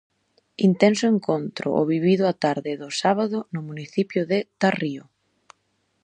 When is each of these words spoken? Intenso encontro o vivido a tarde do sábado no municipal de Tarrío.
Intenso 0.69 1.05
encontro 1.13 1.67
o 1.81 1.83
vivido 1.93 2.23
a 2.27 2.33
tarde 2.43 2.73
do 2.81 2.89
sábado 3.01 3.37
no 3.53 3.61
municipal 3.69 4.23
de 4.31 4.39
Tarrío. 4.61 5.05